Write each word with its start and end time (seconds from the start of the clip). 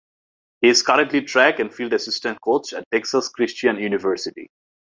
He 0.61 0.67
is 0.69 0.81
currently 0.81 1.21
track 1.21 1.59
and 1.59 1.71
field 1.71 1.93
Assistant 1.93 2.41
Coach 2.41 2.73
at 2.73 2.89
Texas 2.89 3.29
Christian 3.29 3.75
University. 3.77 4.47